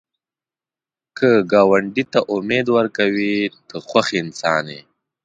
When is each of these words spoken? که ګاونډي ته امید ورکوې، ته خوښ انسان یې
که 1.17 1.29
ګاونډي 1.51 2.03
ته 2.11 2.19
امید 2.35 2.67
ورکوې، 2.77 3.37
ته 3.67 3.77
خوښ 3.87 4.07
انسان 4.21 4.65
یې 4.75 4.81